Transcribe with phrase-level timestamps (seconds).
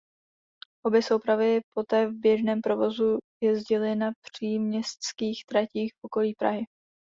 [0.85, 6.65] Obě soupravy poté v běžném provozu jezdily na příměstských tratích v okolí Prahy.